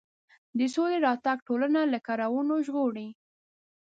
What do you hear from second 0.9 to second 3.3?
راتګ ټولنه له کړاوونو ژغوري.